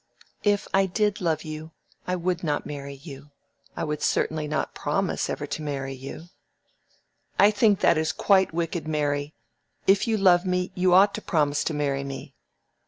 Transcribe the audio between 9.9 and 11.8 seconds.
you love me, you ought to promise to